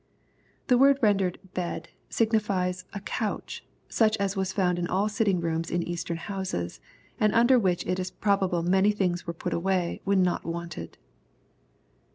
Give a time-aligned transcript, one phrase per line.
[0.67, 5.69] }The word rendered "bed," signifies "a couch," such as was found in all sitting rooms
[5.69, 6.79] in eastern houses,
[7.19, 10.97] and under which it is probable many things were put away, when not wanted.